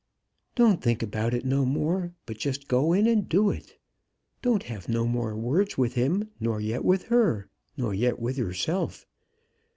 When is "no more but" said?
1.45-2.39